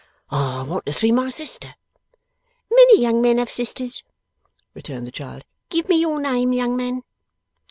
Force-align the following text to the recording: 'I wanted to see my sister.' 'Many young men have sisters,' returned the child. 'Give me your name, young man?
'I 0.31 0.63
wanted 0.63 0.85
to 0.87 0.93
see 0.93 1.11
my 1.11 1.29
sister.' 1.29 1.75
'Many 2.71 2.99
young 3.01 3.21
men 3.21 3.37
have 3.37 3.51
sisters,' 3.51 4.01
returned 4.73 5.05
the 5.05 5.11
child. 5.11 5.43
'Give 5.69 5.87
me 5.89 6.01
your 6.01 6.19
name, 6.19 6.53
young 6.53 6.75
man? 6.75 7.03